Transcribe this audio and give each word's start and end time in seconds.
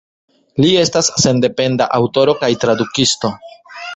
Li 0.63 0.69
estas 0.83 1.09
sendependa 1.25 1.87
aŭtoro 1.99 2.35
kaj 2.41 2.51
tradukisto. 2.65 3.31